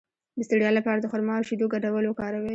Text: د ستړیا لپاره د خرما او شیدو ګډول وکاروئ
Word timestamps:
د 0.37 0.39
ستړیا 0.47 0.69
لپاره 0.77 0.99
د 1.01 1.05
خرما 1.11 1.33
او 1.37 1.47
شیدو 1.49 1.65
ګډول 1.73 2.03
وکاروئ 2.07 2.49